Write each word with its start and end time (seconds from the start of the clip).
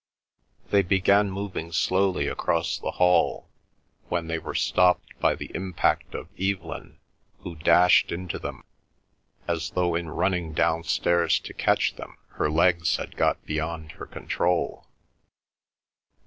They 0.71 0.81
began 0.81 1.29
moving 1.29 1.71
slowly 1.71 2.25
across 2.25 2.75
the 2.79 2.89
hall, 2.89 3.51
when 4.09 4.25
they 4.25 4.39
were 4.39 4.55
stopped 4.55 5.09
by 5.19 5.35
the 5.35 5.51
impact 5.53 6.15
of 6.15 6.27
Evelyn, 6.39 6.97
who 7.41 7.53
dashed 7.55 8.11
into 8.11 8.39
them, 8.39 8.63
as 9.47 9.69
though 9.69 9.93
in 9.93 10.09
running 10.09 10.53
downstairs 10.53 11.39
to 11.41 11.53
catch 11.53 11.97
them 11.97 12.17
her 12.29 12.49
legs 12.49 12.95
had 12.95 13.15
got 13.15 13.45
beyond 13.45 13.91
her 13.91 14.07
control. 14.07 14.87